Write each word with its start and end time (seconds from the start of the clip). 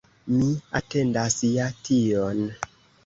Mi 0.37 0.47
atendas 0.79 1.37
ja 1.53 1.67
tion. 1.89 2.43